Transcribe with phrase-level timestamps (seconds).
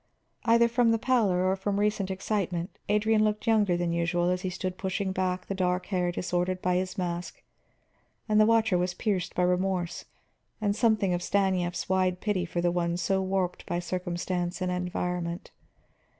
[0.45, 4.49] Either from the pallor or from recent excitement Adrian looked younger than usual as he
[4.49, 7.43] stood pushing back the dark hair disordered by his mask,
[8.27, 10.05] and the watcher was pierced by remorse
[10.59, 15.51] and something of Stanief's wide pity for the one so warped by circumstance and environment.